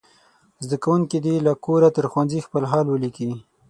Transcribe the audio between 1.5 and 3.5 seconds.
کوره تر ښوونځي خپل حال ولیکي.